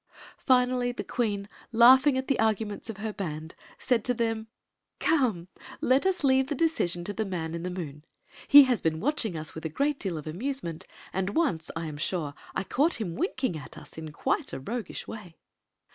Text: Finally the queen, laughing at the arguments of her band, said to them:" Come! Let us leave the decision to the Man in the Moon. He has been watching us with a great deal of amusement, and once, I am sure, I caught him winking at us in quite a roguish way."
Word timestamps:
Finally 0.39 0.91
the 0.91 1.03
queen, 1.03 1.47
laughing 1.71 2.17
at 2.17 2.27
the 2.27 2.39
arguments 2.39 2.89
of 2.89 2.97
her 2.97 3.13
band, 3.13 3.53
said 3.77 4.03
to 4.03 4.15
them:" 4.15 4.47
Come! 4.99 5.47
Let 5.79 6.07
us 6.07 6.23
leave 6.23 6.47
the 6.47 6.55
decision 6.55 7.03
to 7.03 7.13
the 7.13 7.23
Man 7.23 7.53
in 7.53 7.61
the 7.61 7.69
Moon. 7.69 8.03
He 8.47 8.63
has 8.63 8.81
been 8.81 8.99
watching 8.99 9.37
us 9.37 9.53
with 9.53 9.63
a 9.63 9.69
great 9.69 9.99
deal 9.99 10.17
of 10.17 10.25
amusement, 10.25 10.87
and 11.13 11.35
once, 11.35 11.69
I 11.75 11.85
am 11.85 11.97
sure, 11.97 12.33
I 12.55 12.63
caught 12.63 12.99
him 12.99 13.13
winking 13.13 13.55
at 13.55 13.77
us 13.77 13.95
in 13.95 14.11
quite 14.11 14.53
a 14.53 14.59
roguish 14.59 15.07
way." 15.07 15.37